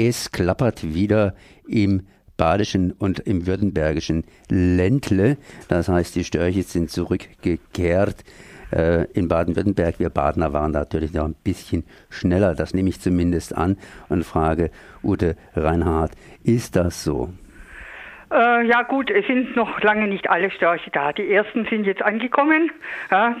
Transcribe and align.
Es 0.00 0.30
klappert 0.30 0.94
wieder 0.94 1.34
im 1.66 2.02
badischen 2.36 2.92
und 2.92 3.18
im 3.18 3.48
württembergischen 3.48 4.22
Ländle. 4.48 5.38
Das 5.66 5.88
heißt, 5.88 6.14
die 6.14 6.22
Störche 6.22 6.62
sind 6.62 6.88
zurückgekehrt 6.88 8.22
äh, 8.70 9.06
in 9.10 9.26
Baden-Württemberg. 9.26 9.98
Wir 9.98 10.10
Badener 10.10 10.52
waren 10.52 10.70
natürlich 10.70 11.12
noch 11.14 11.24
ein 11.24 11.34
bisschen 11.42 11.82
schneller, 12.10 12.54
das 12.54 12.74
nehme 12.74 12.90
ich 12.90 13.00
zumindest 13.00 13.56
an 13.56 13.76
und 14.08 14.22
frage 14.22 14.70
Ute 15.02 15.34
Reinhardt, 15.56 16.12
ist 16.44 16.76
das 16.76 17.02
so? 17.02 17.30
Äh, 18.30 18.66
ja 18.66 18.82
gut, 18.82 19.10
es 19.10 19.26
sind 19.26 19.56
noch 19.56 19.80
lange 19.80 20.06
nicht 20.06 20.28
alle 20.28 20.50
Störche 20.50 20.90
da. 20.90 21.12
Die 21.12 21.32
ersten 21.32 21.64
sind 21.66 21.86
jetzt 21.86 22.02
angekommen. 22.02 22.70
Ja, 23.10 23.36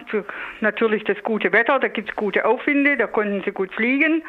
natürlich 0.60 1.04
das 1.04 1.22
gute 1.22 1.52
Wetter, 1.52 1.78
da 1.78 1.88
gibt 1.88 2.10
es 2.10 2.16
gute 2.16 2.44
Aufwinde, 2.46 2.96
da 2.96 3.06
konnten 3.06 3.42
sie 3.44 3.52
gut 3.52 3.72
fliegen. 3.72 4.22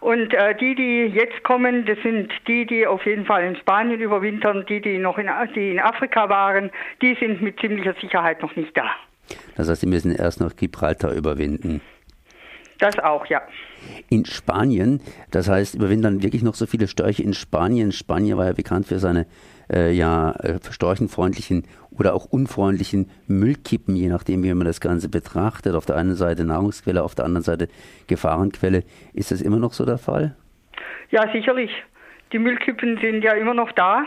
Und 0.00 0.34
äh, 0.34 0.56
die, 0.56 0.74
die 0.74 1.06
jetzt 1.06 1.44
kommen, 1.44 1.86
das 1.86 1.96
sind 2.02 2.32
die, 2.48 2.66
die 2.66 2.86
auf 2.88 3.06
jeden 3.06 3.24
Fall 3.24 3.44
in 3.44 3.54
Spanien 3.54 4.00
überwintern, 4.00 4.66
die, 4.68 4.80
die 4.80 4.98
noch 4.98 5.16
in, 5.16 5.30
die 5.54 5.70
in 5.70 5.78
Afrika 5.78 6.28
waren, 6.28 6.70
die 7.00 7.16
sind 7.20 7.40
mit 7.40 7.60
ziemlicher 7.60 7.94
Sicherheit 8.00 8.42
noch 8.42 8.56
nicht 8.56 8.76
da. 8.76 8.90
Das 9.56 9.68
heißt, 9.68 9.82
sie 9.82 9.86
müssen 9.86 10.12
erst 10.12 10.40
noch 10.40 10.56
Gibraltar 10.56 11.12
überwinden. 11.12 11.80
Das 12.80 12.98
auch, 12.98 13.26
ja. 13.26 13.42
In 14.08 14.24
Spanien, 14.24 15.00
das 15.30 15.48
heißt, 15.48 15.76
überwintern 15.76 16.20
wirklich 16.24 16.42
noch 16.42 16.54
so 16.54 16.66
viele 16.66 16.88
Störche 16.88 17.22
in 17.22 17.32
Spanien. 17.32 17.92
Spanien 17.92 18.36
war 18.36 18.46
ja 18.46 18.52
bekannt 18.54 18.86
für 18.86 18.98
seine 18.98 19.26
äh, 19.72 19.92
ja, 19.92 20.32
äh, 20.32 20.58
storchenfreundlichen 20.70 21.64
oder 21.90 22.14
auch 22.14 22.26
unfreundlichen 22.26 23.10
Müllkippen, 23.26 23.96
je 23.96 24.08
nachdem, 24.08 24.42
wie 24.42 24.54
man 24.54 24.66
das 24.66 24.80
Ganze 24.80 25.08
betrachtet. 25.08 25.74
Auf 25.74 25.86
der 25.86 25.96
einen 25.96 26.14
Seite 26.14 26.44
Nahrungsquelle, 26.44 27.02
auf 27.02 27.14
der 27.14 27.24
anderen 27.24 27.44
Seite 27.44 27.68
Gefahrenquelle. 28.06 28.84
Ist 29.12 29.30
das 29.30 29.42
immer 29.42 29.58
noch 29.58 29.72
so 29.72 29.84
der 29.84 29.98
Fall? 29.98 30.36
Ja, 31.10 31.30
sicherlich. 31.32 31.70
Die 32.32 32.38
Müllkippen 32.38 32.98
sind 32.98 33.22
ja 33.22 33.32
immer 33.32 33.54
noch 33.54 33.72
da. 33.72 34.04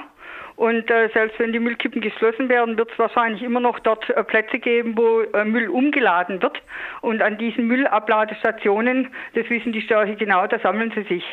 Und 0.56 0.90
äh, 0.90 1.10
selbst 1.14 1.38
wenn 1.38 1.52
die 1.52 1.60
Müllkippen 1.60 2.02
geschlossen 2.02 2.48
werden, 2.48 2.78
wird 2.78 2.90
es 2.92 2.98
wahrscheinlich 2.98 3.44
immer 3.44 3.60
noch 3.60 3.78
dort 3.80 4.10
äh, 4.10 4.24
Plätze 4.24 4.58
geben, 4.58 4.98
wo 4.98 5.22
äh, 5.22 5.44
Müll 5.44 5.68
umgeladen 5.68 6.42
wird. 6.42 6.62
Und 7.02 7.22
an 7.22 7.38
diesen 7.38 7.68
Müllabladestationen, 7.68 9.10
das 9.34 9.50
wissen 9.50 9.74
die 9.74 9.82
Störche 9.82 10.16
genau, 10.16 10.48
da 10.48 10.58
sammeln 10.60 10.94
sie 10.96 11.04
sich. 11.04 11.24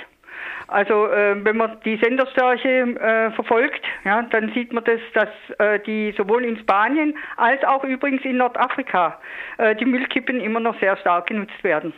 Also 0.73 1.06
äh, 1.09 1.37
wenn 1.45 1.56
man 1.56 1.77
die 1.84 1.98
Senderstörche 2.03 2.69
äh, 2.69 3.31
verfolgt, 3.33 3.83
ja, 4.05 4.23
dann 4.23 4.53
sieht 4.55 4.73
man 4.73 4.84
das, 4.84 5.01
dass 5.12 5.29
äh, 5.59 5.79
die 5.81 6.14
sowohl 6.17 6.45
in 6.45 6.56
Spanien 6.59 7.14
als 7.37 7.62
auch 7.64 7.84
übrigens 7.84 8.25
in 8.25 8.39
Nordafrika 8.39 9.20
äh, 9.59 9.77
die 9.77 9.84
Müllkippen 9.84 10.41
immer 10.41 10.61
noch 10.61 10.79
sehr 10.81 10.97
stark 10.97 11.27
genutzt 11.27 11.62
werden. 11.62 11.92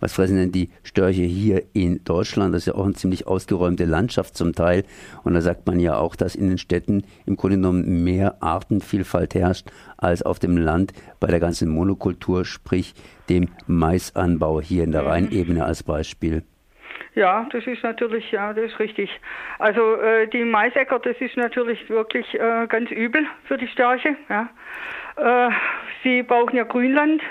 Was 0.00 0.12
fressen 0.12 0.36
denn 0.36 0.52
die 0.52 0.70
Störche 0.82 1.22
hier 1.22 1.62
in 1.72 2.02
Deutschland? 2.04 2.54
Das 2.54 2.62
ist 2.62 2.66
ja 2.66 2.74
auch 2.74 2.84
eine 2.84 2.94
ziemlich 2.94 3.26
ausgeräumte 3.26 3.84
Landschaft 3.84 4.36
zum 4.36 4.52
Teil. 4.52 4.84
Und 5.22 5.34
da 5.34 5.40
sagt 5.40 5.66
man 5.66 5.80
ja 5.80 5.96
auch, 5.96 6.16
dass 6.16 6.34
in 6.34 6.48
den 6.48 6.58
Städten 6.58 7.04
im 7.26 7.36
Grunde 7.36 7.56
genommen 7.56 8.04
mehr 8.04 8.42
Artenvielfalt 8.42 9.34
herrscht 9.34 9.70
als 9.96 10.22
auf 10.22 10.38
dem 10.38 10.56
Land 10.56 10.92
bei 11.20 11.28
der 11.28 11.40
ganzen 11.40 11.70
Monokultur, 11.70 12.44
sprich 12.44 12.94
dem 13.28 13.48
Maisanbau 13.66 14.60
hier 14.60 14.84
in 14.84 14.92
der 14.92 15.02
mhm. 15.02 15.08
Rheinebene 15.08 15.64
als 15.64 15.82
Beispiel. 15.82 16.42
Ja, 17.14 17.46
das 17.52 17.64
ist 17.66 17.82
natürlich, 17.84 18.32
ja, 18.32 18.52
das 18.52 18.64
ist 18.66 18.78
richtig. 18.80 19.08
Also 19.58 19.96
äh, 19.96 20.26
die 20.26 20.44
Maisäcker, 20.44 20.98
das 20.98 21.16
ist 21.20 21.36
natürlich 21.36 21.88
wirklich 21.88 22.34
äh, 22.34 22.66
ganz 22.66 22.90
übel 22.90 23.24
für 23.44 23.56
die 23.56 23.68
Störche. 23.68 24.16
Ja. 24.28 24.48
Äh, 25.16 25.50
sie 26.02 26.22
brauchen 26.24 26.56
ja 26.56 26.64
Grünland 26.64 27.22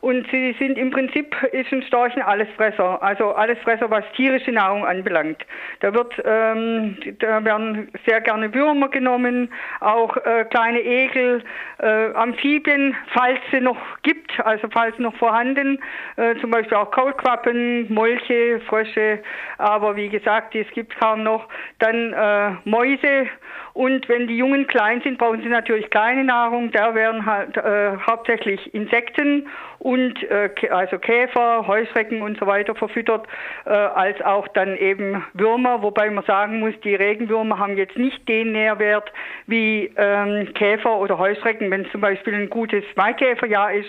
und 0.00 0.26
sie 0.30 0.54
sind 0.58 0.78
im 0.78 0.90
Prinzip, 0.90 1.36
ist 1.52 1.72
ein 1.72 1.82
Storchen 1.82 2.22
Allesfresser, 2.22 3.02
also 3.02 3.32
Allesfresser, 3.34 3.90
was 3.90 4.04
tierische 4.16 4.50
Nahrung 4.52 4.86
anbelangt. 4.86 5.44
Da 5.80 5.92
wird, 5.92 6.14
ähm, 6.24 6.96
da 7.18 7.44
werden 7.44 7.90
sehr 8.06 8.20
gerne 8.20 8.52
Würmer 8.54 8.88
genommen, 8.88 9.52
auch 9.80 10.16
äh, 10.16 10.44
kleine 10.44 10.80
Egel, 10.80 11.42
äh, 11.78 12.12
Amphibien, 12.14 12.96
falls 13.12 13.38
sie 13.50 13.60
noch 13.60 13.78
gibt, 14.02 14.40
also 14.40 14.68
falls 14.72 14.98
noch 14.98 15.14
vorhanden, 15.16 15.78
äh, 16.16 16.34
zum 16.40 16.50
Beispiel 16.50 16.78
auch 16.78 16.90
Kaulquappen, 16.90 17.92
Molche, 17.92 18.60
Frösche, 18.66 19.20
aber 19.58 19.96
wie 19.96 20.08
gesagt, 20.08 20.54
es 20.54 20.70
gibt 20.70 20.98
kaum 20.98 21.22
noch. 21.22 21.48
Dann 21.78 22.12
äh, 22.12 22.52
Mäuse 22.64 23.28
und 23.72 24.08
wenn 24.08 24.26
die 24.26 24.36
Jungen 24.36 24.66
klein 24.66 25.00
sind, 25.02 25.18
brauchen 25.18 25.42
sie 25.42 25.48
natürlich 25.48 25.90
keine 25.90 26.24
Nahrung. 26.24 26.70
Da 26.72 26.94
werden 26.94 27.24
halt 27.24 27.56
äh, 27.56 27.96
hauptsächlich 28.06 28.74
Insekten 28.74 29.48
und 29.80 30.22
äh, 30.30 30.50
also 30.70 30.98
Käfer, 30.98 31.66
Heuschrecken 31.66 32.20
und 32.20 32.38
so 32.38 32.46
weiter 32.46 32.74
verfüttert, 32.74 33.26
äh, 33.64 33.70
als 33.70 34.20
auch 34.20 34.46
dann 34.48 34.76
eben 34.76 35.24
Würmer, 35.32 35.82
wobei 35.82 36.10
man 36.10 36.22
sagen 36.24 36.60
muss, 36.60 36.74
die 36.84 36.94
Regenwürmer 36.94 37.58
haben 37.58 37.78
jetzt 37.78 37.96
nicht 37.96 38.28
den 38.28 38.52
Nährwert 38.52 39.10
wie 39.46 39.90
ähm, 39.96 40.52
Käfer 40.52 40.98
oder 40.98 41.18
Heuschrecken. 41.18 41.70
Wenn 41.70 41.86
es 41.86 41.92
zum 41.92 42.02
Beispiel 42.02 42.34
ein 42.34 42.50
gutes 42.50 42.84
Maikäferjahr 42.94 43.72
ist, 43.72 43.88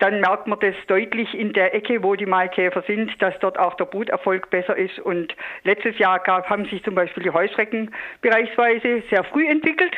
dann 0.00 0.20
merkt 0.20 0.48
man 0.48 0.58
das 0.58 0.74
deutlich 0.88 1.32
in 1.38 1.52
der 1.52 1.72
Ecke, 1.72 2.02
wo 2.02 2.16
die 2.16 2.26
Maikäfer 2.26 2.82
sind, 2.82 3.10
dass 3.22 3.38
dort 3.38 3.60
auch 3.60 3.74
der 3.74 3.84
Bruterfolg 3.84 4.50
besser 4.50 4.76
ist. 4.76 4.98
Und 4.98 5.36
letztes 5.62 5.98
Jahr 5.98 6.18
gab, 6.18 6.50
haben 6.50 6.64
sich 6.64 6.82
zum 6.82 6.96
Beispiel 6.96 7.22
die 7.22 7.30
Heuschrecken 7.30 7.94
bereichsweise 8.22 9.04
sehr 9.08 9.22
früh 9.22 9.46
entwickelt 9.46 9.92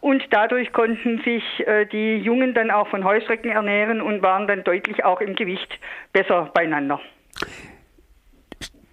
und 0.00 0.22
dadurch 0.30 0.72
konnten 0.72 1.20
sich 1.22 1.44
äh, 1.66 1.86
die 1.86 2.16
Jungen 2.16 2.54
dann 2.54 2.70
auch 2.70 2.88
von 2.88 3.04
Heuschrecken 3.04 3.50
ernähren 3.50 4.00
und 4.00 4.22
waren 4.22 4.46
dann 4.46 4.64
deutlich 4.64 5.04
auch 5.04 5.20
im 5.20 5.34
Gewicht 5.34 5.78
besser 6.12 6.50
beieinander. 6.54 7.00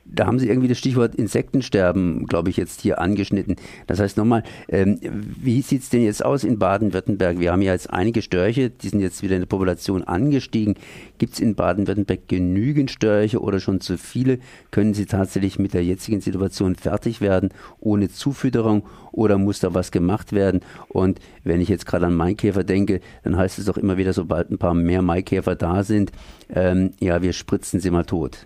Da 0.10 0.26
haben 0.26 0.40
Sie 0.40 0.48
irgendwie 0.48 0.70
das 0.70 0.78
Stichwort 0.78 1.16
Insektensterben, 1.16 2.26
glaube 2.26 2.50
ich, 2.50 2.58
jetzt 2.58 2.82
hier 2.82 3.00
angeschnitten. 3.00 3.58
Das 3.88 4.00
heißt 4.00 4.18
nochmal, 4.18 4.44
ähm, 4.70 5.00
wie 5.02 5.62
sieht 5.62 5.82
es 5.82 5.90
denn 5.90 6.02
jetzt 6.02 6.24
aus 6.24 6.44
in 6.44 6.58
Baden-Württemberg? 6.60 7.40
Wir 7.40 7.52
haben 7.52 7.62
ja 7.62 7.74
jetzt 7.74 7.92
einige 7.92 8.22
Störche, 8.22 8.70
die 8.70 8.90
sind 8.90 9.02
jetzt 9.02 9.22
wieder 9.22 9.36
in 9.36 9.42
der 9.42 9.48
Population 9.48 10.04
angestiegen. 10.04 10.76
Gibt 11.18 11.34
es 11.34 11.40
in 11.40 11.56
Baden-Württemberg 11.56 12.28
genügend 12.28 12.90
Störche 12.90 13.42
oder 13.42 13.60
schon 13.60 13.82
zu 13.82 13.98
viele? 13.98 14.40
Können 14.72 14.94
Sie 14.94 15.06
tatsächlich 15.06 15.60
mit 15.60 15.74
der 15.74 15.84
jetzigen 15.84 16.22
Situation 16.22 16.76
fertig 16.76 17.20
werden, 17.20 17.50
ohne 17.80 18.10
Zufütterung 18.10 18.84
oder 19.12 19.38
muss 19.38 19.60
da 19.60 19.74
was 19.74 19.92
gemacht 19.92 20.32
werden? 20.32 20.62
Und 20.88 21.20
wenn 21.44 21.60
ich 21.60 21.70
jetzt 21.70 21.86
gerade 21.86 22.06
an 22.06 22.16
Maikäfer 22.16 22.64
denke, 22.64 23.02
dann 23.24 23.36
heißt 23.36 23.60
es 23.60 23.66
doch 23.66 23.78
immer 23.78 23.98
wieder, 23.98 24.14
sobald 24.14 24.52
ein 24.52 24.58
paar 24.58 24.74
mehr 24.74 25.02
Maikäfer 25.02 25.56
da 25.56 25.84
sind, 25.84 26.12
ähm, 26.50 26.92
ja, 27.00 27.22
wir 27.22 27.34
spritzen 27.34 27.80
sie 27.80 27.92
mal 27.92 28.06
tot. 28.06 28.46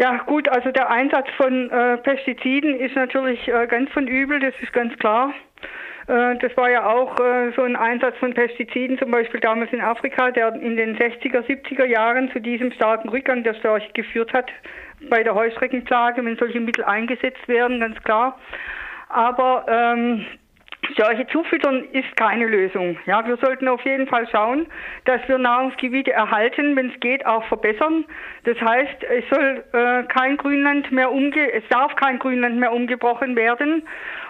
Ja, 0.00 0.16
gut, 0.24 0.48
also 0.48 0.70
der 0.70 0.88
Einsatz 0.88 1.28
von 1.36 1.68
äh, 1.70 1.98
Pestiziden 1.98 2.80
ist 2.80 2.96
natürlich 2.96 3.46
äh, 3.48 3.66
ganz 3.66 3.90
von 3.90 4.08
übel, 4.08 4.40
das 4.40 4.54
ist 4.62 4.72
ganz 4.72 4.96
klar. 4.96 5.34
Äh, 6.06 6.38
das 6.38 6.56
war 6.56 6.70
ja 6.70 6.86
auch 6.86 7.20
äh, 7.20 7.52
so 7.54 7.64
ein 7.64 7.76
Einsatz 7.76 8.16
von 8.16 8.32
Pestiziden, 8.32 8.98
zum 8.98 9.10
Beispiel 9.10 9.40
damals 9.40 9.70
in 9.74 9.82
Afrika, 9.82 10.30
der 10.30 10.54
in 10.54 10.78
den 10.78 10.96
60er, 10.96 11.42
70er 11.46 11.84
Jahren 11.84 12.32
zu 12.32 12.40
diesem 12.40 12.72
starken 12.72 13.10
Rückgang 13.10 13.44
der 13.44 13.52
Störche 13.52 13.92
geführt 13.92 14.32
hat, 14.32 14.50
bei 15.10 15.22
der 15.22 15.34
Heuschreckenplage, 15.34 16.24
wenn 16.24 16.38
solche 16.38 16.60
Mittel 16.60 16.84
eingesetzt 16.84 17.46
werden, 17.46 17.80
ganz 17.80 18.02
klar. 18.02 18.38
Aber 19.10 19.66
ähm, 19.68 20.24
solche 20.96 21.26
Zufüttern 21.28 21.84
ist 21.92 22.16
keine 22.16 22.46
Lösung. 22.46 22.98
Ja, 23.06 23.26
wir 23.26 23.36
sollten 23.36 23.68
auf 23.68 23.84
jeden 23.84 24.06
Fall 24.06 24.28
schauen, 24.28 24.66
dass 25.04 25.20
wir 25.28 25.38
Nahrungsgebiete 25.38 26.12
erhalten, 26.12 26.76
wenn 26.76 26.90
es 26.90 27.00
geht, 27.00 27.24
auch 27.26 27.44
verbessern. 27.44 28.04
Das 28.44 28.60
heißt, 28.60 29.04
es 29.04 29.24
soll 29.30 29.64
äh, 29.72 30.04
kein 30.04 30.36
Grünland 30.36 30.90
mehr 30.92 31.10
umge 31.10 31.52
es 31.52 31.64
darf 31.68 31.94
kein 31.96 32.18
Grünland 32.18 32.58
mehr 32.58 32.72
umgebrochen 32.72 33.36
werden 33.36 33.82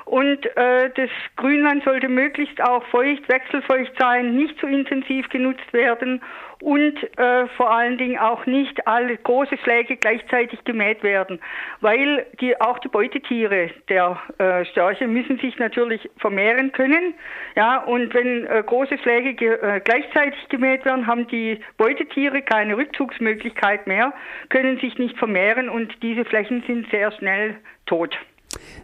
und 0.04 0.44
äh, 0.56 0.90
das 0.94 1.10
Grünland 1.36 1.84
sollte 1.84 2.08
möglichst 2.08 2.60
auch 2.60 2.84
feucht, 2.86 3.28
wechselfeucht 3.28 3.92
sein, 3.98 4.34
nicht 4.34 4.58
zu 4.58 4.66
intensiv 4.66 5.28
genutzt 5.28 5.72
werden 5.72 6.20
und 6.60 6.96
äh, 7.18 7.46
vor 7.56 7.70
allen 7.70 7.96
Dingen 7.98 8.18
auch 8.18 8.46
nicht 8.46 8.86
alle 8.86 9.16
große 9.16 9.56
Schläge 9.58 9.96
gleichzeitig 9.96 10.62
gemäht 10.64 11.02
werden, 11.02 11.40
weil 11.80 12.26
die, 12.40 12.60
auch 12.60 12.78
die 12.78 12.88
Beutetiere 12.88 13.70
der 13.88 14.18
äh, 14.38 14.64
Störche 14.66 15.06
müssen 15.06 15.38
sich 15.38 15.58
natürlich 15.58 16.08
vermehren 16.18 16.72
können. 16.72 17.14
Ja, 17.56 17.78
und 17.78 18.12
wenn 18.14 18.46
äh, 18.46 18.62
große 18.64 18.98
Schläge 18.98 19.34
ge 19.34 19.54
äh, 19.54 19.80
gleichzeitig 19.80 20.48
gemäht 20.48 20.84
werden, 20.84 21.06
haben 21.06 21.26
die 21.28 21.60
Beutetiere 21.78 22.42
keine 22.42 22.76
Rückzugsmöglichkeit 22.76 23.86
mehr, 23.86 24.12
können 24.50 24.78
sich 24.80 24.98
nicht 24.98 25.16
vermehren 25.16 25.68
und 25.68 26.02
diese 26.02 26.24
Flächen 26.24 26.62
sind 26.66 26.90
sehr 26.90 27.10
schnell 27.12 27.56
tot. 27.86 28.16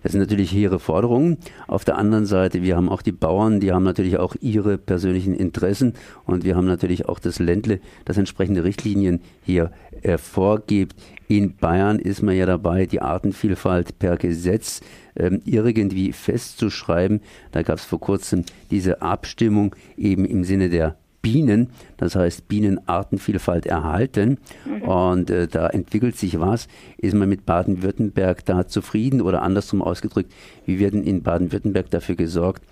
Das 0.02 0.12
sind 0.12 0.20
natürlich 0.20 0.54
ihre 0.54 0.78
Forderungen. 0.78 1.38
Auf 1.66 1.84
der 1.84 1.98
anderen 1.98 2.26
Seite, 2.26 2.62
wir 2.62 2.76
haben 2.76 2.88
auch 2.88 3.02
die 3.02 3.12
Bauern, 3.12 3.60
die 3.60 3.72
haben 3.72 3.82
natürlich 3.82 4.18
auch 4.18 4.36
ihre 4.40 4.78
persönlichen 4.78 5.34
Interessen 5.34 5.94
und 6.24 6.44
wir 6.44 6.56
haben 6.56 6.66
natürlich 6.66 7.08
auch 7.08 7.18
das 7.18 7.38
Ländle, 7.38 7.80
das 8.04 8.16
entsprechende 8.16 8.64
Richtlinien 8.64 9.20
hier 9.42 9.72
äh, 10.02 10.18
vorgibt. 10.18 10.94
In 11.28 11.56
Bayern 11.56 11.98
ist 11.98 12.22
man 12.22 12.36
ja 12.36 12.46
dabei, 12.46 12.86
die 12.86 13.02
Artenvielfalt 13.02 13.98
per 13.98 14.16
Gesetz 14.16 14.80
ähm, 15.16 15.42
irgendwie 15.44 16.12
festzuschreiben. 16.12 17.20
Da 17.50 17.62
gab 17.62 17.78
es 17.78 17.84
vor 17.84 17.98
kurzem 18.00 18.44
diese 18.70 19.02
Abstimmung 19.02 19.74
eben 19.96 20.24
im 20.24 20.44
Sinne 20.44 20.68
der 20.68 20.96
Bienen, 21.26 21.70
das 21.96 22.14
heißt 22.14 22.46
Bienenartenvielfalt 22.46 23.66
erhalten. 23.66 24.38
Mhm. 24.64 24.82
Und 24.82 25.30
äh, 25.30 25.48
da 25.48 25.66
entwickelt 25.66 26.16
sich 26.16 26.38
was. 26.38 26.68
Ist 26.98 27.14
man 27.14 27.28
mit 27.28 27.44
Baden-Württemberg 27.44 28.44
da 28.44 28.68
zufrieden 28.68 29.20
oder 29.20 29.42
andersrum 29.42 29.82
ausgedrückt, 29.82 30.32
wie 30.66 30.78
werden 30.78 31.02
in 31.02 31.24
Baden-Württemberg 31.24 31.90
dafür 31.90 32.14
gesorgt, 32.14 32.62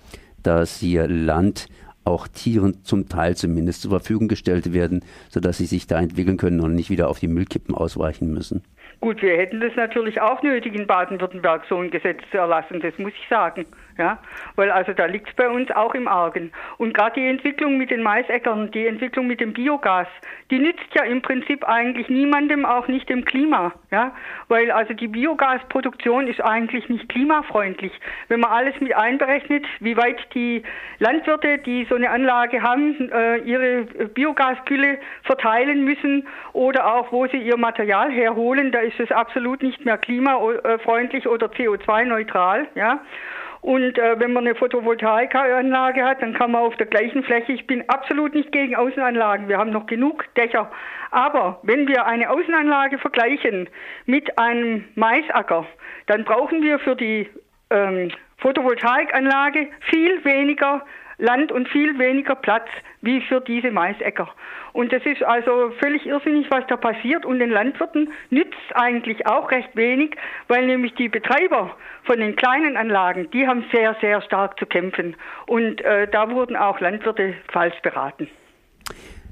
dass 0.41 0.77
hier 0.77 1.09
Land 1.09 1.67
auch 2.05 2.29
Tieren 2.29 2.77
zum 2.83 3.09
Teil 3.09 3.35
zumindest 3.35 3.81
zur 3.81 3.91
Verfügung 3.91 4.29
gestellt 4.29 4.71
werden, 4.71 5.03
sodass 5.29 5.57
sie 5.57 5.65
sich 5.65 5.85
da 5.85 5.99
entwickeln 5.99 6.37
können 6.37 6.61
und 6.61 6.75
nicht 6.75 6.89
wieder 6.89 7.09
auf 7.09 7.19
die 7.19 7.27
Müllkippen 7.27 7.75
ausweichen 7.75 8.31
müssen? 8.31 8.61
Gut, 9.01 9.21
wir 9.21 9.37
hätten 9.37 9.59
das 9.59 9.75
natürlich 9.75 10.21
auch 10.21 10.41
nötig, 10.41 10.73
in 10.75 10.87
Baden-Württemberg 10.87 11.63
so 11.69 11.77
ein 11.77 11.91
Gesetz 11.91 12.21
zu 12.31 12.37
erlassen, 12.37 12.79
das 12.79 12.97
muss 12.97 13.13
ich 13.13 13.27
sagen. 13.27 13.65
Ja, 13.97 14.17
weil 14.57 14.71
also 14.71 14.91
da 14.91 15.05
liegt 15.05 15.29
es 15.29 15.35
bei 15.35 15.47
uns 15.47 15.71
auch 15.71 15.95
im 15.95 16.09
Argen. 16.09 16.51
Und 16.77 16.93
gerade 16.93 17.21
die 17.21 17.27
Entwicklung 17.27 17.77
mit 17.77 17.91
den 17.91 18.03
Maisäckern, 18.03 18.69
die 18.71 18.87
Entwicklung 18.87 19.25
mit 19.25 19.39
dem 19.39 19.53
Biogas, 19.53 20.07
die 20.51 20.59
nützt 20.59 20.93
ja 20.93 21.03
im 21.03 21.21
Prinzip 21.21 21.63
eigentlich 21.65 22.09
niemandem, 22.09 22.65
auch 22.65 22.89
nicht 22.89 23.07
dem 23.07 23.23
Klima. 23.23 23.71
Ja, 23.91 24.11
weil 24.49 24.69
also 24.71 24.93
die 24.93 25.07
Biogasproduktion 25.07 26.27
ist 26.27 26.41
eigentlich 26.41 26.89
nicht 26.89 27.07
klimafreundlich. 27.07 27.93
Wenn 28.27 28.41
man 28.41 28.51
alles 28.51 28.73
mit 28.81 28.93
einberechnet, 28.93 29.65
wie 29.79 29.95
weit 29.95 30.17
die 30.33 30.63
Landwirte, 30.99 31.59
die 31.59 31.85
so 31.85 31.95
eine 31.95 32.09
Anlage 32.09 32.61
haben, 32.61 33.09
äh, 33.11 33.37
ihre 33.37 33.83
Biogaskühle 34.13 34.99
verteilen 35.23 35.85
müssen 35.85 36.27
oder 36.51 36.93
auch 36.93 37.13
wo 37.13 37.27
sie 37.27 37.37
ihr 37.37 37.55
Material 37.55 38.11
herholen, 38.11 38.73
da 38.73 38.79
ist 38.85 38.99
es 38.99 39.11
absolut 39.11 39.61
nicht 39.63 39.83
mehr 39.83 39.97
klimafreundlich 39.97 41.27
oder 41.27 41.47
CO2-neutral. 41.47 42.67
Ja. 42.75 43.01
Und 43.65 43.97
äh, 43.97 44.19
wenn 44.19 44.31
man 44.31 44.45
eine 44.45 44.53
Photovoltaikanlage 44.53 46.05
hat, 46.05 46.21
dann 46.21 46.35
kann 46.35 46.51
man 46.51 46.61
auf 46.61 46.75
der 46.77 46.85
gleichen 46.85 47.23
Fläche, 47.23 47.51
ich 47.51 47.65
bin 47.65 47.83
absolut 47.89 48.35
nicht 48.35 48.51
gegen 48.51 48.75
Außenanlagen, 48.75 49.49
wir 49.49 49.57
haben 49.57 49.71
noch 49.71 49.87
genug 49.87 50.23
Dächer. 50.35 50.69
Aber 51.09 51.59
wenn 51.63 51.87
wir 51.87 52.05
eine 52.05 52.29
Außenanlage 52.29 52.99
vergleichen 52.99 53.67
mit 54.05 54.37
einem 54.37 54.85
Maisacker, 54.93 55.65
dann 56.05 56.25
brauchen 56.25 56.61
wir 56.61 56.77
für 56.77 56.95
die 56.95 57.27
ähm, 57.71 58.11
Photovoltaikanlage 58.37 59.69
viel 59.89 60.23
weniger 60.23 60.85
Land 61.17 61.51
und 61.51 61.69
viel 61.69 61.97
weniger 61.97 62.35
Platz 62.35 62.67
wie 63.01 63.21
für 63.21 63.41
diese 63.41 63.71
Maisäcker. 63.71 64.29
Und 64.73 64.91
das 64.91 65.05
ist 65.05 65.23
also 65.23 65.71
völlig 65.79 66.05
irrsinnig, 66.05 66.47
was 66.51 66.65
da 66.67 66.75
passiert. 66.75 67.25
Und 67.25 67.39
den 67.39 67.49
Landwirten 67.49 68.09
nützt 68.29 68.57
eigentlich 68.73 69.25
auch 69.25 69.49
recht 69.51 69.75
wenig, 69.75 70.15
weil 70.47 70.65
nämlich 70.65 70.93
die 70.95 71.07
Betreiber 71.07 71.75
von 72.03 72.19
den 72.19 72.35
kleinen 72.35 72.75
Anlagen, 72.75 73.29
die 73.31 73.47
haben 73.47 73.63
sehr, 73.71 73.95
sehr 74.01 74.21
stark 74.21 74.59
zu 74.59 74.65
kämpfen. 74.65 75.15
Und 75.47 75.81
äh, 75.81 76.07
da 76.09 76.29
wurden 76.29 76.57
auch 76.57 76.79
Landwirte 76.81 77.35
falsch 77.51 77.79
beraten. 77.81 78.27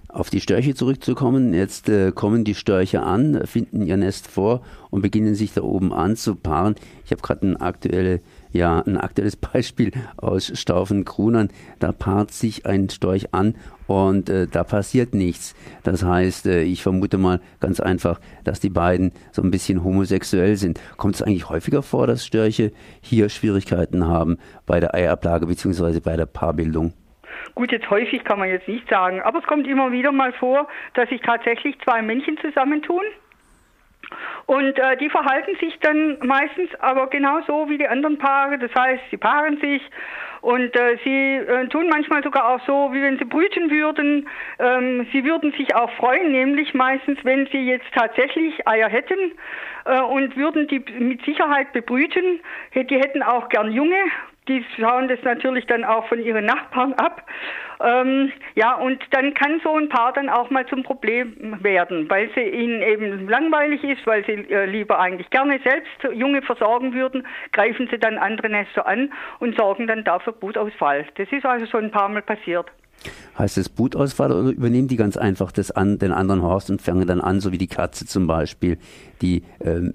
Auf 0.08 0.30
die 0.30 0.42
Störche 0.42 0.76
zurückzukommen, 0.76 1.56
jetzt 1.56 1.90
äh, 1.90 2.12
kommen 2.12 2.44
die 2.44 2.54
Störche 2.54 3.02
an, 3.02 3.48
finden 3.48 3.82
ihr 3.82 3.98
Nest 3.98 4.28
vor 4.28 4.62
und 4.92 5.02
beginnen 5.02 5.34
sich 5.34 5.54
da 5.54 5.62
oben 5.62 5.92
anzupaaren. 5.92 6.76
Ich 7.04 7.12
habe 7.12 7.24
gerade 7.24 7.48
eine 7.48 7.60
aktuelle 7.60 8.22
ja 8.54 8.80
ein 8.80 8.98
aktuelles 8.98 9.36
Beispiel 9.54 9.92
aus 10.18 10.52
Staufen-Grunern. 10.58 11.50
Da 11.80 11.92
paart 11.92 12.32
sich 12.32 12.66
ein 12.66 12.90
Storch 12.90 13.34
an 13.34 13.56
und 13.88 14.30
äh, 14.30 14.48
da 14.48 14.64
passiert 14.64 15.14
nichts. 15.14 15.56
Das 15.84 16.04
heißt, 16.04 16.48
äh, 16.48 16.64
ich 16.64 16.84
vermute 16.84 17.18
mal 17.18 17.42
ganz 17.60 17.80
einfach, 17.80 18.20
dass 18.44 18.60
die 18.60 18.70
beiden 18.70 19.12
so 19.32 19.42
ein 19.42 19.52
bisschen 19.52 19.84
homosexuell 19.84 20.56
sind. 20.56 20.80
Kommt 20.98 21.16
es 21.16 21.22
eigentlich 21.22 21.50
häufiger 21.50 21.84
vor, 21.84 22.08
dass 22.08 22.26
Störche 22.26 22.72
hier 23.02 23.30
Schwierigkeiten 23.30 24.08
haben 24.08 24.38
bei 24.66 24.80
der 24.80 24.96
Eiablage 24.96 25.48
bzw. 25.48 26.00
bei 26.00 26.16
der 26.16 26.26
Paarbildung? 26.26 26.94
Gut, 27.56 27.72
jetzt 27.72 27.90
häufig 27.90 28.24
kann 28.24 28.40
man 28.40 28.50
jetzt 28.50 28.68
nicht 28.68 28.88
sagen, 28.90 29.22
aber 29.22 29.40
es 29.40 29.46
kommt 29.46 29.68
immer 29.68 29.92
wieder 29.92 30.12
mal 30.12 30.34
vor, 30.34 30.68
dass 30.96 31.10
sich 31.10 31.22
tatsächlich 31.22 31.78
zwei 31.84 32.02
Männchen 32.02 32.38
zusammentun 32.42 33.04
und 34.46 34.78
äh, 34.78 34.98
die 34.98 35.10
verhalten 35.10 35.56
sich 35.60 35.78
dann 35.80 36.18
meistens 36.22 36.70
aber 36.80 37.08
genauso 37.08 37.70
wie 37.70 37.78
die 37.78 37.88
anderen 37.88 38.18
Paare. 38.18 38.58
Das 38.58 38.72
heißt, 38.76 39.02
sie 39.10 39.18
paaren 39.18 39.58
sich 39.60 39.82
und 40.42 40.76
äh, 40.76 40.98
sie 41.04 41.36
äh, 41.36 41.68
tun 41.70 41.88
manchmal 41.90 42.22
sogar 42.24 42.50
auch 42.50 42.60
so, 42.66 42.90
wie 42.92 43.02
wenn 43.02 43.18
sie 43.18 43.26
brüten 43.26 43.72
würden. 43.72 44.28
Ähm, 44.60 45.08
sie 45.14 45.24
würden 45.24 45.54
sich 45.54 45.74
auch 45.76 45.92
freuen, 45.94 46.32
nämlich 46.32 46.74
meistens, 46.74 47.18
wenn 47.24 47.48
sie 47.48 47.66
jetzt 47.66 47.88
tatsächlich 47.96 48.68
Eier 48.68 48.90
hätten 48.90 49.32
äh, 49.86 50.02
und 50.02 50.36
würden 50.36 50.68
die 50.68 50.80
mit 51.00 51.24
Sicherheit 51.24 51.72
bebrüten. 51.72 52.42
Die 52.76 53.00
hätten 53.00 53.24
auch 53.24 53.48
gern 53.48 53.72
Junge 53.72 54.04
die 54.48 54.66
schauen 54.78 55.08
das 55.08 55.22
natürlich 55.24 55.66
dann 55.66 55.84
auch 55.84 56.08
von 56.08 56.20
ihren 56.22 56.46
Nachbarn 56.46 56.94
ab. 56.94 57.24
Ähm, 57.82 58.32
ja, 58.56 58.76
und 58.76 59.04
dann 59.12 59.34
kann 59.34 59.60
so 59.64 59.78
ein 59.78 59.90
Paar 59.90 60.14
dann 60.14 60.30
auch 60.30 60.50
mal 60.50 60.66
zum 60.68 60.84
Problem 60.84 61.58
werden, 61.62 62.10
weil 62.10 62.30
sie 62.34 62.42
ihnen 62.42 62.82
eben 62.82 63.28
langweilig 63.28 63.84
ist, 63.84 64.06
weil 64.06 64.26
sie 64.26 64.34
äh, 64.34 64.66
lieber 64.66 65.00
eigentlich 65.00 65.30
gerne 65.30 65.60
selbst 65.64 66.04
Junge 66.14 66.42
versorgen 66.42 66.94
würden, 66.94 67.28
greifen 67.52 67.88
sie 67.92 67.98
dann 67.98 68.18
andere 68.18 68.50
Nester 68.50 68.86
an 68.88 69.12
und 69.40 69.58
sorgen 69.58 69.88
dann 69.88 70.04
dafür 70.04 70.34
Brutausfall. 70.34 71.06
Das 71.16 71.32
ist 71.32 71.46
also 71.46 71.66
schon 71.66 71.86
ein 71.86 71.92
paar 71.92 72.10
Mal 72.10 72.22
passiert. 72.22 72.72
Heißt 73.38 73.58
es 73.58 73.70
Brutausfall 73.70 74.32
oder 74.32 74.50
übernehmen 74.50 74.88
die 74.88 74.96
ganz 74.96 75.18
einfach 75.18 75.52
das 75.52 75.72
an, 75.72 75.98
den 75.98 76.12
anderen 76.12 76.42
Horst 76.42 76.70
und 76.70 76.82
fangen 76.82 77.08
dann 77.08 77.22
an, 77.22 77.40
so 77.40 77.52
wie 77.52 77.58
die 77.58 77.68
Katze 77.68 78.06
zum 78.06 78.28
Beispiel, 78.28 78.78
die 79.22 79.44
ähm, 79.60 79.94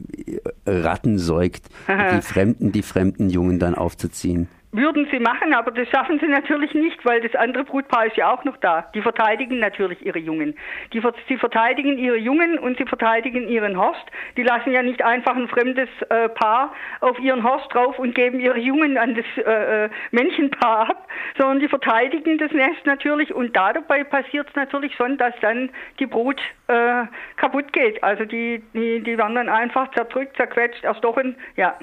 Ratten 0.66 1.19
säugt, 1.19 1.66
die 1.88 2.22
fremden, 2.22 2.72
die 2.72 2.82
fremden 2.82 3.31
Jungen 3.31 3.58
dann 3.58 3.75
aufzuziehen? 3.75 4.49
Würden 4.70 5.08
sie 5.10 5.18
machen, 5.18 5.54
aber 5.54 5.70
das 5.70 5.88
schaffen 5.88 6.20
sie 6.20 6.26
natürlich 6.26 6.74
nicht, 6.74 7.02
weil 7.06 7.22
das 7.22 7.34
andere 7.34 7.64
Brutpaar 7.64 8.04
ist 8.04 8.18
ja 8.18 8.30
auch 8.30 8.44
noch 8.44 8.58
da. 8.58 8.90
Die 8.94 9.00
verteidigen 9.00 9.60
natürlich 9.60 10.04
ihre 10.04 10.18
Jungen. 10.18 10.58
Die, 10.92 11.02
sie 11.26 11.38
verteidigen 11.38 11.96
ihre 11.96 12.18
Jungen 12.18 12.58
und 12.58 12.76
sie 12.76 12.84
verteidigen 12.84 13.48
ihren 13.48 13.78
Horst. 13.78 14.04
Die 14.36 14.42
lassen 14.42 14.72
ja 14.72 14.82
nicht 14.82 15.02
einfach 15.02 15.34
ein 15.36 15.48
fremdes 15.48 15.88
äh, 16.10 16.28
Paar 16.28 16.74
auf 17.00 17.18
ihren 17.18 17.44
Horst 17.44 17.72
drauf 17.72 17.98
und 17.98 18.14
geben 18.14 18.40
ihre 18.40 18.58
Jungen 18.58 18.98
an 18.98 19.14
das 19.14 19.24
äh, 19.38 19.84
äh 19.84 19.90
Männchenpaar 20.10 20.90
ab, 20.90 21.08
sondern 21.38 21.60
die 21.60 21.68
verteidigen 21.68 22.36
das 22.36 22.52
Nest 22.52 22.84
natürlich 22.84 23.34
und 23.34 23.56
dabei 23.56 24.04
passiert 24.04 24.48
es 24.50 24.54
natürlich 24.54 24.94
schon, 24.96 25.16
dass 25.16 25.34
dann 25.40 25.70
die 25.98 26.06
Brut 26.06 26.40
äh, 26.66 27.04
kaputt 27.36 27.72
geht. 27.72 28.04
Also 28.04 28.26
die, 28.26 28.62
die, 28.74 29.00
die 29.00 29.16
werden 29.16 29.34
dann 29.34 29.48
einfach 29.48 29.90
zerdrückt, 29.92 30.36
zerquetscht, 30.36 30.84
erstochen, 30.84 31.36
ja. 31.56 31.74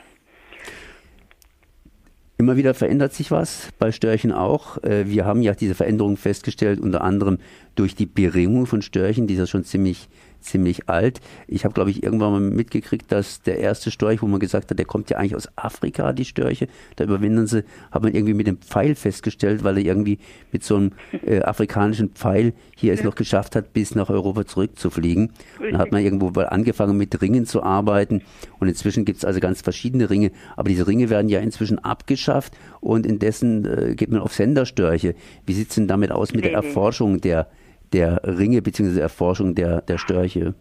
Immer 2.37 2.57
wieder 2.57 2.73
verändert 2.73 3.13
sich 3.13 3.31
was, 3.31 3.69
bei 3.79 3.93
Störchen 3.93 4.33
auch. 4.33 4.83
Äh, 4.83 5.07
wir 5.07 5.25
haben 5.25 5.41
ja 5.41 5.53
diese 5.53 5.73
Veränderungen 5.73 6.17
festgestellt, 6.17 6.81
unter 6.81 7.01
anderem 7.01 7.37
durch 7.75 7.95
die 7.95 8.05
Beringung 8.05 8.65
von 8.65 8.81
Störchen, 8.81 9.25
die 9.25 9.35
ja 9.35 9.49
schon 9.49 9.63
ziemlich 9.63 10.09
ziemlich 10.45 10.89
alt. 10.89 11.19
Ich 11.47 11.65
habe, 11.65 11.73
glaube 11.73 11.89
ich, 11.89 12.03
irgendwann 12.03 12.31
mal 12.31 12.39
mitgekriegt, 12.39 13.11
dass 13.11 13.41
der 13.41 13.59
erste 13.59 13.91
Storch, 13.91 14.21
wo 14.21 14.27
man 14.27 14.39
gesagt 14.39 14.71
hat, 14.71 14.79
der 14.79 14.85
kommt 14.85 15.09
ja 15.09 15.17
eigentlich 15.17 15.35
aus 15.35 15.49
Afrika, 15.55 16.13
die 16.13 16.25
Störche, 16.25 16.67
da 16.95 17.03
überwinden 17.03 17.47
sie, 17.47 17.63
hat 17.91 18.03
man 18.03 18.13
irgendwie 18.13 18.33
mit 18.33 18.47
dem 18.47 18.57
Pfeil 18.57 18.95
festgestellt, 18.95 19.63
weil 19.63 19.77
er 19.77 19.85
irgendwie 19.85 20.19
mit 20.51 20.63
so 20.63 20.75
einem 20.77 20.91
äh, 21.25 21.41
afrikanischen 21.41 22.09
Pfeil 22.09 22.53
hier 22.75 22.93
ja. 22.93 22.99
es 22.99 23.03
noch 23.03 23.15
geschafft 23.15 23.55
hat, 23.55 23.73
bis 23.73 23.95
nach 23.95 24.09
Europa 24.09 24.45
zurückzufliegen. 24.45 25.31
Dann 25.59 25.77
hat 25.77 25.91
man 25.91 26.03
irgendwo 26.03 26.29
mal 26.29 26.47
angefangen 26.47 26.97
mit 26.97 27.21
Ringen 27.21 27.45
zu 27.45 27.63
arbeiten 27.63 28.21
und 28.59 28.67
inzwischen 28.67 29.05
gibt 29.05 29.19
es 29.19 29.25
also 29.25 29.39
ganz 29.39 29.61
verschiedene 29.61 30.09
Ringe, 30.09 30.31
aber 30.55 30.69
diese 30.69 30.87
Ringe 30.87 31.09
werden 31.09 31.29
ja 31.29 31.39
inzwischen 31.39 31.79
abgeschafft 31.79 32.55
und 32.79 33.05
indessen 33.05 33.65
äh, 33.65 33.95
geht 33.95 34.11
man 34.11 34.21
auf 34.21 34.33
Senderstörche. 34.33 35.15
Wie 35.45 35.53
sieht 35.53 35.69
es 35.69 35.75
denn 35.75 35.87
damit 35.87 36.11
aus 36.11 36.33
mit 36.33 36.45
der 36.45 36.53
Erforschung 36.53 37.21
der 37.21 37.47
der 37.95 38.21
Ringe 38.23 38.61
bzw. 38.61 38.99
Erforschung 38.99 39.55
der, 39.55 39.81
der 39.81 39.97
Störche? 39.97 40.53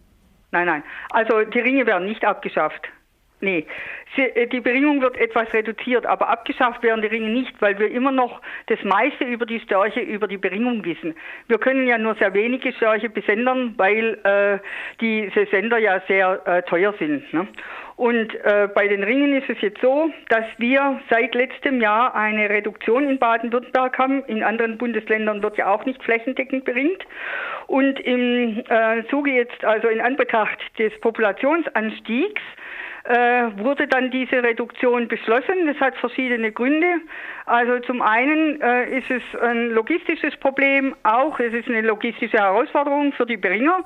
Nein, 0.53 0.67
nein. 0.67 0.83
Also 1.11 1.43
die 1.43 1.61
Ringe 1.61 1.85
werden 1.87 2.07
nicht 2.07 2.25
abgeschafft. 2.25 2.89
Nee, 3.41 3.67
äh, 4.17 4.47
die 4.47 4.61
Beringung 4.61 5.03
wird 5.03 5.17
etwas 5.19 5.53
reduziert, 5.53 6.07
aber 6.07 6.29
abgeschafft 6.29 6.83
werden 6.83 7.03
die 7.03 7.09
Ringe 7.09 7.29
nicht, 7.29 7.61
weil 7.61 7.79
wir 7.79 7.91
immer 7.91 8.13
noch 8.13 8.41
das 8.67 8.83
meiste 8.85 9.25
über 9.25 9.45
die 9.45 9.61
Störche, 9.61 10.01
über 10.01 10.29
die 10.29 10.39
Beringung 10.39 10.85
wissen. 10.85 11.15
Wir 11.49 11.59
können 11.59 11.87
ja 11.87 11.99
nur 11.99 12.15
sehr 12.15 12.33
wenige 12.33 12.73
Störche 12.73 13.11
besendern, 13.11 13.75
weil 13.77 14.19
äh, 14.25 14.59
diese 15.01 15.47
Sender 15.51 15.79
ja 15.79 16.01
sehr 16.07 16.41
äh, 16.47 16.63
teuer 16.63 16.95
sind. 16.99 17.33
Ne? 17.33 17.49
Und 17.97 18.35
äh, 18.45 18.69
bei 18.75 18.89
den 18.89 19.05
Ringen 19.05 19.35
ist 19.35 19.49
es 19.49 19.61
jetzt 19.61 19.81
so, 19.81 20.11
dass 20.29 20.45
wir 20.59 21.01
seit 21.11 21.35
letztem 21.35 21.81
Jahr 21.81 22.15
eine 22.15 22.51
Reduktion 22.51 23.09
in 23.09 23.19
Baden-Württemberg 23.19 23.97
haben. 23.99 24.25
In 24.25 24.43
anderen 24.43 24.79
Bundesländern 24.79 25.43
wird 25.43 25.57
ja 25.59 25.73
auch 25.73 25.85
nicht 25.85 26.03
flächendeckend 26.03 26.65
beringt. 26.65 27.05
Und 27.69 28.01
im 28.01 28.63
äh, 28.69 29.05
Zuge 29.11 29.31
jetzt, 29.31 29.65
also 29.65 29.89
in 29.89 30.01
Anbetracht 30.01 30.59
des 30.79 30.93
Populationsanstiegs, 31.01 32.43
äh, 33.05 33.59
wurde 33.59 33.87
dann 33.87 34.11
diese 34.11 34.43
Reduktion 34.43 35.09
beschlossen. 35.09 35.67
Das 35.67 35.79
hat 35.79 35.97
verschiedene 35.97 36.51
Gründe. 36.53 37.01
Also 37.47 37.79
zum 37.81 38.01
einen 38.01 38.61
äh, 38.63 38.99
ist 38.99 39.11
es 39.11 39.23
ein 39.41 39.71
logistisches 39.71 40.35
Problem, 40.37 40.97
auch 41.03 41.39
es 41.39 41.53
ist 41.53 41.69
eine 41.69 41.83
logistische 41.83 42.39
Herausforderung 42.39 43.13
für 43.13 43.27
die 43.27 43.37
Beringer, 43.37 43.85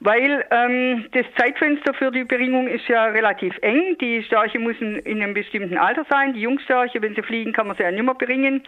weil 0.00 0.44
ähm, 0.50 1.06
das 1.12 1.26
Zeitfenster 1.36 1.94
für 1.94 2.10
die 2.10 2.24
Beringung 2.24 2.68
ist 2.68 2.86
ja 2.88 3.06
relativ 3.06 3.56
eng. 3.62 3.96
Die 4.00 4.22
Störche 4.22 4.58
müssen 4.58 4.96
in 5.00 5.22
einem 5.22 5.34
bestimmten 5.34 5.76
Alter 5.76 6.06
sein. 6.08 6.34
Die 6.34 6.40
Jungstörche, 6.40 7.02
wenn 7.02 7.14
sie 7.14 7.22
fliegen, 7.22 7.52
kann 7.52 7.66
man 7.66 7.76
sie 7.76 7.82
ja 7.82 7.90
nicht 7.90 8.04
mehr 8.04 8.14
beringen. 8.14 8.62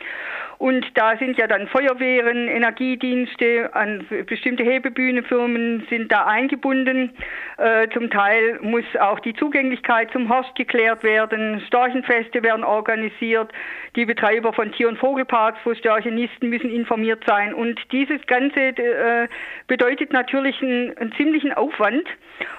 Und 0.58 0.86
da 0.94 1.16
sind 1.16 1.38
ja 1.38 1.46
dann 1.46 1.68
Feuerwehren, 1.68 2.48
Energiedienste, 2.48 3.70
an 3.74 4.06
bestimmte 4.26 4.64
Hebebühnenfirmen 4.64 5.86
sind 5.88 6.10
da 6.10 6.26
eingebunden. 6.26 7.12
Äh, 7.58 7.88
zum 7.90 8.10
Teil 8.10 8.58
muss 8.60 8.84
auch 9.00 9.20
die 9.20 9.34
Zugänglichkeit 9.34 10.10
zum 10.10 10.28
Horst 10.28 10.54
geklärt 10.56 11.04
werden. 11.04 11.62
Storchenfeste 11.66 12.42
werden 12.42 12.64
organisiert. 12.64 13.52
Die 13.96 14.04
Betreiber 14.20 14.52
von 14.52 14.70
Tier- 14.72 14.88
und 14.88 14.98
Vogelparks, 14.98 15.58
wo 15.64 15.74
Störche 15.74 16.10
nisten, 16.10 16.50
müssen 16.50 16.70
informiert 16.70 17.22
sein. 17.26 17.54
Und 17.54 17.80
dieses 17.90 18.20
Ganze 18.26 18.60
äh, 18.60 19.28
bedeutet 19.66 20.12
natürlich 20.12 20.60
einen, 20.60 20.94
einen 20.98 21.12
ziemlichen 21.12 21.54
Aufwand. 21.54 22.06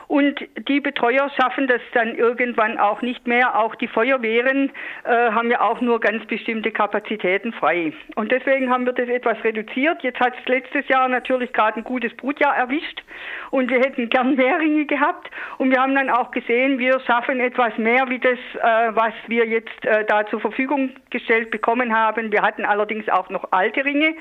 Und 0.08 0.41
die 0.68 0.80
Betreuer 0.80 1.30
schaffen 1.39 1.68
das 1.68 1.82
dann 1.94 2.15
irgendwann 2.15 2.77
auch 2.77 3.01
nicht 3.01 3.27
mehr. 3.27 3.58
Auch 3.58 3.75
die 3.75 3.88
Feuerwehren 3.88 4.72
äh, 5.03 5.32
haben 5.32 5.50
ja 5.50 5.62
auch 5.62 5.82
nur 5.82 6.00
ganz 6.00 6.25
bestimmte 6.25 6.72
Kapazitäten 6.72 7.53
frei. 7.53 7.94
Und 8.15 8.32
deswegen 8.32 8.70
haben 8.70 8.86
wir 8.86 8.94
das 8.94 9.08
etwas 9.08 9.41
reduziert. 9.44 10.03
Jetzt 10.03 10.20
hat 10.20 10.34
es 10.38 10.48
letztes 10.48 10.88
Jahr 10.88 11.08
natürlich 11.08 11.53
gerade 11.53 11.77
ein 11.77 11.84
gutes 11.84 12.13
Brutjahr 12.18 12.56
erwischt 12.56 13.03
und 13.51 13.70
wir 13.70 13.80
hätten 13.80 14.10
gern 14.10 14.36
mehr 14.36 14.60
Ringe 14.60 14.86
gehabt. 14.86 15.30
Und 15.58 15.72
wir 15.72 15.80
haben 15.80 15.96
dann 15.96 16.10
auch 16.10 16.32
gesehen, 16.32 16.80
wir 16.80 17.00
schaffen 17.01 17.39
etwas 17.39 17.77
mehr 17.77 18.10
wie 18.10 18.20
das, 18.20 18.39
äh, 18.56 18.96
was 18.96 19.13
wir 19.27 19.46
jetzt 19.46 19.86
äh, 19.86 20.03
da 20.06 20.25
zur 20.25 20.41
Verfügung 20.41 20.91
gestellt 21.10 21.50
bekommen 21.51 21.93
haben. 21.93 22.31
Wir 22.31 22.41
hatten 22.41 22.65
allerdings 22.65 23.08
auch 23.10 23.29
noch 23.29 23.51
alte 23.51 23.86
Ringe, 23.86 24.15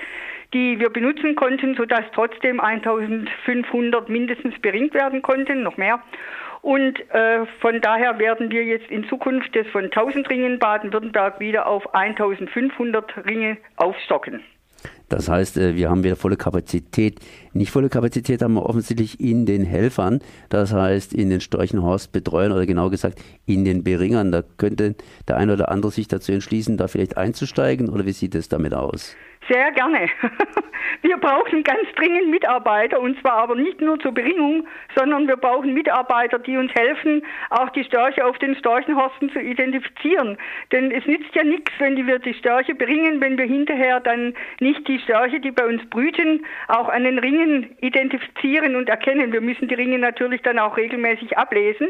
die 0.53 0.79
wir 0.79 0.91
benutzen 0.91 1.37
konnten, 1.37 1.77
sodass 1.77 2.05
trotzdem 2.15 2.61
1500 2.61 4.09
mindestens 4.09 4.59
beringt 4.61 4.95
werden 4.95 5.23
konnten, 5.23 5.63
noch 5.63 5.77
mehr. 5.77 6.03
Und 6.63 7.01
äh, 7.11 7.47
von 7.61 7.81
daher 7.81 8.19
werden 8.19 8.51
wir 8.51 8.65
jetzt 8.65 8.91
in 8.91 9.09
Zukunft 9.09 9.57
das 9.57 9.67
von 9.69 9.85
1000 9.85 10.29
Ringen 10.29 10.59
Baden-Württemberg 10.59 11.41
wieder 11.41 11.67
auf 11.67 11.95
1500 11.95 13.25
Ringe 13.25 13.57
aufstocken. 13.77 14.45
Das 15.11 15.29
heißt, 15.29 15.59
äh, 15.59 15.75
wir 15.75 15.91
haben 15.91 16.05
wieder 16.05 16.17
volle 16.17 16.37
Kapazität. 16.37 17.19
Nicht 17.53 17.71
volle 17.71 17.91
Kapazität 17.91 18.41
haben 18.41 18.55
wir 18.55 18.65
offensichtlich 18.65 19.21
in 19.21 19.45
den 19.45 19.65
Helfern, 19.65 20.21
das 20.49 20.73
heißt 20.73 21.13
in 21.13 21.29
den 21.29 21.41
Storchenhorstbetreuern 21.41 22.53
oder 22.53 22.65
genau 22.65 22.89
gesagt 22.89 23.21
in 23.45 23.65
den 23.65 23.83
Beringern. 23.85 24.33
Da 24.33 24.43
könnte 24.57 24.95
der 25.29 25.37
eine 25.37 25.53
oder 25.55 25.69
andere 25.69 25.93
sich 25.93 26.09
dazu 26.09 26.33
entschließen, 26.33 26.77
da 26.77 26.89
vielleicht 26.89 27.17
einzusteigen 27.17 27.89
oder 27.89 28.07
wie 28.07 28.13
sieht 28.13 28.35
es 28.37 28.49
damit 28.49 28.73
aus? 28.73 29.17
Sehr 29.49 29.73
gerne. 29.73 30.09
Wir 31.03 31.17
brauchen 31.17 31.65
ganz 31.65 31.89
dringend 31.97 32.29
Mitarbeiter 32.29 33.01
und 33.01 33.19
zwar 33.21 33.35
aber 33.35 33.55
nicht 33.55 33.81
nur 33.81 33.99
zur 34.01 34.13
Beringung, 34.13 34.67
sondern 34.95 35.29
wir 35.29 35.37
brauchen 35.37 35.73
Mitarbeiter, 35.73 36.39
die 36.39 36.57
uns 36.57 36.73
helfen, 36.75 37.23
auch 37.51 37.71
die 37.71 37.85
Störche 37.85 38.25
auf 38.25 38.39
den 38.39 38.55
Storchenhorsten 38.57 39.31
zu 39.31 39.41
identifizieren. 39.41 40.37
Denn 40.73 40.91
es 40.91 41.07
nützt 41.07 41.35
ja 41.35 41.45
nichts, 41.45 41.73
wenn 41.79 42.07
wir 42.07 42.19
die 42.19 42.35
Störche 42.35 42.75
beringen, 42.75 43.21
wenn 43.21 43.39
wir 43.39 43.47
hinterher 43.47 44.01
dann 44.01 44.35
nicht 44.59 44.87
die 44.89 44.99
Störche, 44.99 45.41
die 45.41 45.51
bei 45.51 45.67
uns 45.67 45.89
brüten, 45.91 46.45
auch 46.69 46.89
an 46.89 47.05
den 47.05 47.19
Ringen 47.19 47.77
identifizieren 47.81 48.77
und 48.77 48.89
erkennen. 48.89 49.33
Wir 49.33 49.41
müssen 49.41 49.69
die 49.69 49.75
Ringe 49.75 49.99
natürlich 49.99 50.43
dann 50.43 50.59
auch 50.59 50.77
regelmäßig 50.77 51.39
ablesen. 51.39 51.89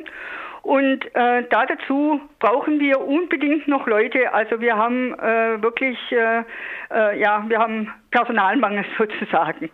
Und 0.63 1.05
äh, 1.15 1.45
da 1.49 1.67
dazu 1.67 2.21
brauchen 2.39 2.81
wir 2.81 3.01
unbedingt 3.01 3.67
noch 3.67 3.87
Leute. 3.87 4.33
Also 4.33 4.61
wir 4.61 4.77
haben 4.77 5.15
äh, 5.15 5.63
wirklich, 5.63 5.97
äh, 6.11 6.43
äh 6.91 7.21
ja, 7.21 7.45
wir 7.49 7.59
haben 7.59 7.89
Personalmangel 8.11 8.85
sozusagen. 8.99 9.71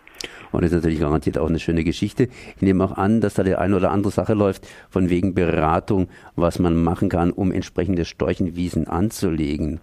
Und 0.52 0.62
das 0.62 0.70
ist 0.70 0.76
natürlich 0.76 1.00
garantiert 1.00 1.38
auch 1.38 1.48
eine 1.48 1.58
schöne 1.58 1.84
Geschichte. 1.84 2.28
Ich 2.56 2.62
nehme 2.62 2.84
auch 2.84 2.96
an, 2.96 3.20
dass 3.20 3.34
da 3.34 3.42
die 3.42 3.56
eine 3.56 3.76
oder 3.76 3.90
andere 3.90 4.12
Sache 4.12 4.34
läuft, 4.34 4.66
von 4.88 5.10
wegen 5.10 5.34
Beratung, 5.34 6.08
was 6.36 6.58
man 6.58 6.82
machen 6.82 7.08
kann, 7.08 7.32
um 7.32 7.52
entsprechende 7.52 8.04
Storchenwiesen 8.04 8.86
anzulegen. 8.86 9.80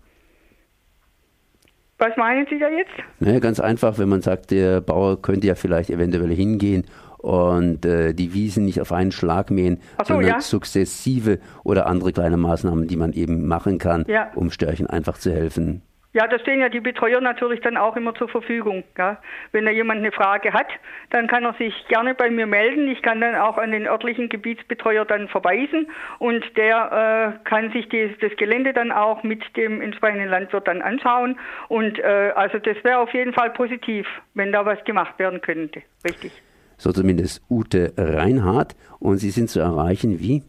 Was 2.00 2.18
meinen 2.18 2.46
Sie 2.50 2.60
da 2.60 2.70
jetzt? 2.70 2.92
Naja, 3.20 3.40
ganz 3.40 3.60
einfach, 3.60 3.98
wenn 3.98 4.10
man 4.10 4.22
sagt, 4.22 4.52
der 4.52 4.82
Bauer 4.82 5.22
könnte 5.22 5.48
ja 5.48 5.56
vielleicht 5.56 5.90
eventuell 5.90 6.34
hingehen 6.34 6.86
und 7.24 7.86
äh, 7.86 8.14
die 8.14 8.34
Wiesen 8.34 8.66
nicht 8.66 8.82
auf 8.82 8.92
einen 8.92 9.14
Schlag 9.14 9.50
mähen, 9.50 9.80
so, 10.00 10.16
sondern 10.16 10.30
ja. 10.30 10.42
sukzessive 10.42 11.40
oder 11.64 11.88
andere 11.88 12.12
kleine 12.12 12.36
Maßnahmen, 12.36 12.88
die 12.88 12.98
man 12.98 13.14
eben 13.14 13.48
machen 13.48 13.78
kann, 13.78 14.04
ja. 14.08 14.30
um 14.36 14.52
Störchen 14.52 14.88
einfach 14.88 15.18
zu 15.18 15.32
helfen. 15.32 15.82
Ja, 16.12 16.28
da 16.28 16.38
stehen 16.38 16.60
ja 16.60 16.70
die 16.70 16.82
Betreuer 16.82 17.22
natürlich 17.22 17.62
dann 17.62 17.76
auch 17.76 17.96
immer 17.96 18.14
zur 18.14 18.28
Verfügung. 18.28 18.84
Ja. 18.98 19.20
Wenn 19.52 19.66
da 19.66 19.72
jemand 19.72 20.00
eine 20.00 20.12
Frage 20.12 20.54
hat, 20.54 20.68
dann 21.10 21.28
kann 21.28 21.44
er 21.44 21.54
sich 21.54 21.74
gerne 21.88 22.14
bei 22.14 22.30
mir 22.30 22.46
melden. 22.46 22.88
Ich 22.88 23.02
kann 23.02 23.20
dann 23.20 23.36
auch 23.36 23.58
an 23.58 23.72
den 23.72 23.88
örtlichen 23.88 24.30
Gebietsbetreuer 24.30 25.06
dann 25.06 25.28
verweisen 25.28 25.88
und 26.20 26.46
der 26.56 27.40
äh, 27.42 27.50
kann 27.50 27.72
sich 27.72 27.90
die, 27.90 28.16
das 28.20 28.36
Gelände 28.36 28.74
dann 28.74 28.92
auch 28.92 29.24
mit 29.24 29.42
dem 29.58 29.82
entsprechenden 29.82 30.28
Landwirt 30.28 30.68
dann 30.68 30.84
anschauen. 30.84 31.40
Und 31.70 31.98
äh, 31.98 32.34
also 32.36 32.60
das 32.60 32.78
wäre 32.84 33.00
auf 33.00 33.14
jeden 33.14 33.34
Fall 33.34 33.50
positiv, 33.50 34.06
wenn 34.36 34.52
da 34.52 34.66
was 34.66 34.84
gemacht 34.84 35.18
werden 35.18 35.42
könnte. 35.42 35.82
Richtig 36.06 36.43
so 36.78 36.92
zumindest 36.92 37.42
Ute 37.50 37.94
Reinhardt. 37.98 38.76
Und 39.00 39.18
Sie 39.18 39.30
sind 39.30 39.50
zu 39.50 39.60
erreichen 39.60 40.20
wie? 40.20 40.44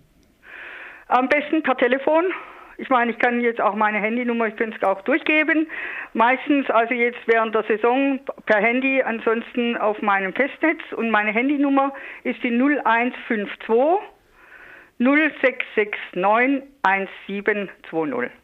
Am 1.08 1.28
besten 1.28 1.62
per 1.62 1.76
Telefon. 1.76 2.24
Ich 2.76 2.88
meine, 2.88 3.12
ich 3.12 3.18
kann 3.18 3.40
jetzt 3.40 3.60
auch 3.60 3.74
meine 3.74 3.98
Handynummer, 3.98 4.48
ich 4.48 4.56
könnte 4.56 4.76
es 4.76 4.82
auch 4.82 5.00
durchgeben. 5.02 5.68
Meistens, 6.12 6.68
also 6.70 6.94
jetzt 6.94 7.20
während 7.26 7.54
der 7.54 7.62
Saison 7.64 8.18
per 8.46 8.60
Handy, 8.60 9.02
ansonsten 9.02 9.76
auf 9.76 10.02
meinem 10.02 10.32
Festnetz. 10.32 10.80
Und 10.96 11.10
meine 11.10 11.30
Handynummer 11.32 11.92
ist 12.24 12.42
die 12.42 12.50
0152 12.50 13.68
0669 14.98 16.62
1720. 16.82 18.43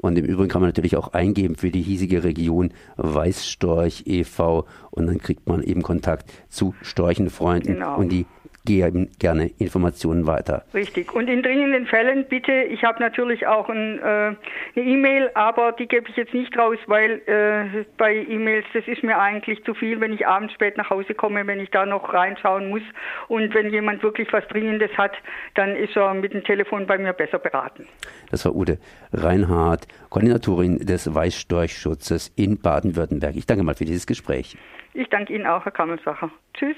Und 0.00 0.16
im 0.16 0.24
Übrigen 0.24 0.48
kann 0.48 0.62
man 0.62 0.68
natürlich 0.68 0.96
auch 0.96 1.12
eingeben 1.12 1.56
für 1.56 1.70
die 1.70 1.82
hiesige 1.82 2.24
Region 2.24 2.72
Weißstorch 2.96 4.04
e.V. 4.06 4.66
und 4.90 5.06
dann 5.06 5.18
kriegt 5.18 5.48
man 5.48 5.62
eben 5.62 5.82
Kontakt 5.82 6.32
zu 6.48 6.74
Storchenfreunden 6.82 7.74
genau. 7.74 7.98
und 7.98 8.10
die 8.10 8.26
geben 8.64 9.10
gerne 9.18 9.50
Informationen 9.58 10.26
weiter. 10.26 10.64
Richtig. 10.74 11.12
Und 11.14 11.28
in 11.28 11.42
dringenden 11.42 11.86
Fällen 11.86 12.26
bitte, 12.28 12.52
ich 12.52 12.84
habe 12.84 13.00
natürlich 13.00 13.46
auch 13.46 13.68
ein, 13.68 13.98
äh, 13.98 14.02
eine 14.02 14.36
E-Mail, 14.76 15.30
aber 15.34 15.72
die 15.72 15.86
gebe 15.86 16.08
ich 16.08 16.16
jetzt 16.16 16.34
nicht 16.34 16.56
raus, 16.58 16.78
weil 16.86 17.22
äh, 17.26 17.84
bei 17.96 18.14
E-Mails, 18.14 18.66
das 18.74 18.86
ist 18.86 19.02
mir 19.02 19.18
eigentlich 19.18 19.64
zu 19.64 19.74
viel, 19.74 20.00
wenn 20.00 20.12
ich 20.12 20.26
abends 20.26 20.52
spät 20.54 20.76
nach 20.76 20.90
Hause 20.90 21.14
komme, 21.14 21.46
wenn 21.46 21.60
ich 21.60 21.70
da 21.70 21.86
noch 21.86 22.12
reinschauen 22.12 22.68
muss. 22.68 22.82
Und 23.28 23.54
wenn 23.54 23.70
jemand 23.70 24.02
wirklich 24.02 24.32
was 24.32 24.46
Dringendes 24.48 24.90
hat, 24.96 25.12
dann 25.54 25.74
ist 25.74 25.96
er 25.96 26.12
mit 26.14 26.34
dem 26.34 26.44
Telefon 26.44 26.86
bei 26.86 26.98
mir 26.98 27.12
besser 27.12 27.38
beraten. 27.38 27.86
Das 28.30 28.44
war 28.44 28.54
Ute 28.54 28.78
Reinhardt, 29.12 29.86
Koordinatorin 30.10 30.78
des 30.78 31.12
Weißstorchschutzes 31.12 32.32
in 32.36 32.60
Baden-Württemberg. 32.60 33.36
Ich 33.36 33.46
danke 33.46 33.64
mal 33.64 33.74
für 33.74 33.84
dieses 33.84 34.06
Gespräch. 34.06 34.56
Ich 34.92 35.08
danke 35.08 35.34
Ihnen 35.34 35.46
auch, 35.46 35.64
Herr 35.64 35.72
Kammelsacher. 35.72 36.30
Tschüss. 36.54 36.76